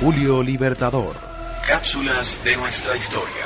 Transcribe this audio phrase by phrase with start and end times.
[0.00, 1.14] Julio Libertador.
[1.68, 3.44] Cápsulas de nuestra historia.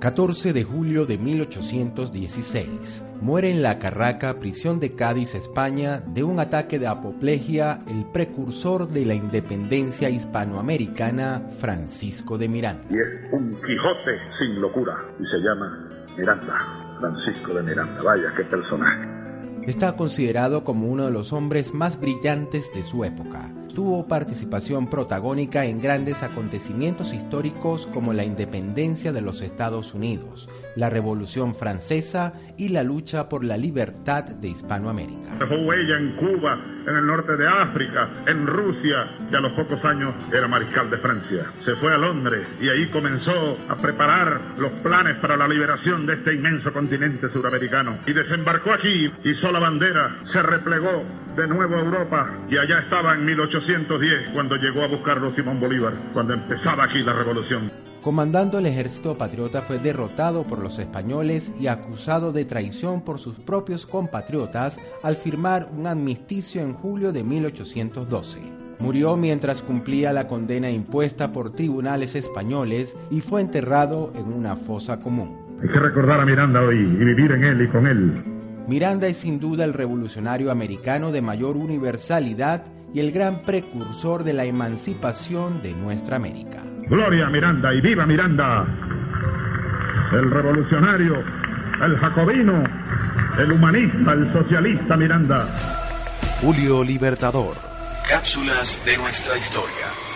[0.00, 3.04] 14 de julio de 1816.
[3.20, 8.88] Muere en la Carraca, prisión de Cádiz, España, de un ataque de apoplejía el precursor
[8.88, 12.82] de la independencia hispanoamericana, Francisco de Miranda.
[12.90, 16.58] Y es un Quijote sin locura y se llama Miranda,
[16.98, 18.02] Francisco de Miranda.
[18.02, 19.17] Vaya, qué personaje.
[19.68, 23.50] Está considerado como uno de los hombres más brillantes de su época.
[23.74, 30.88] Tuvo participación protagónica en grandes acontecimientos históricos como la independencia de los Estados Unidos, la
[30.88, 35.36] Revolución Francesa y la lucha por la libertad de Hispanoamérica.
[35.38, 39.84] Dejó huella en Cuba, en el norte de África, en Rusia y a los pocos
[39.84, 41.44] años era mariscal de Francia.
[41.64, 46.14] Se fue a Londres y ahí comenzó a preparar los planes para la liberación de
[46.14, 47.98] este inmenso continente suramericano.
[48.06, 51.02] Y desembarcó aquí, hizo la bandera, se replegó
[51.36, 55.94] de nuevo a Europa y allá estaba en 1810 cuando llegó a buscarlo Simón Bolívar,
[56.12, 57.70] cuando empezaba aquí la revolución.
[58.00, 63.40] Comandando el ejército patriota fue derrotado por los españoles y acusado de traición por sus
[63.40, 68.38] propios compatriotas al firmar un amnisticio en julio de 1812.
[68.78, 75.00] Murió mientras cumplía la condena impuesta por tribunales españoles y fue enterrado en una fosa
[75.00, 75.36] común.
[75.60, 78.37] Hay que recordar a Miranda hoy y vivir en él y con él.
[78.68, 84.34] Miranda es sin duda el revolucionario americano de mayor universalidad y el gran precursor de
[84.34, 86.62] la emancipación de nuestra América.
[86.82, 88.66] Gloria a Miranda y viva Miranda.
[90.12, 91.14] El revolucionario,
[91.82, 92.62] el jacobino,
[93.38, 95.46] el humanista, el socialista Miranda.
[96.42, 97.56] Julio Libertador.
[98.06, 100.07] Cápsulas de nuestra historia.